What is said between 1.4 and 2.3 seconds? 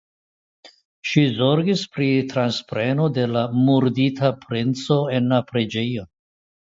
zorgis pri